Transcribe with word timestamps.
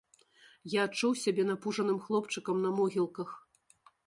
Я 0.75 0.85
адчуў 0.87 1.13
сябе 1.23 1.45
напужаным 1.51 2.01
хлопчыкам 2.07 2.55
на 2.65 2.73
могілках. 2.79 3.29